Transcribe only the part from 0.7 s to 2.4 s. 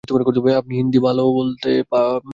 হিন্দি ভাল বলতে পারেন।